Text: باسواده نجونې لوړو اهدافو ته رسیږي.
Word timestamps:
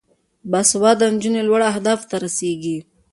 باسواده 0.51 1.05
نجونې 1.13 1.41
لوړو 1.47 1.65
اهدافو 1.71 2.05
ته 2.11 2.15
رسیږي. 2.23 2.77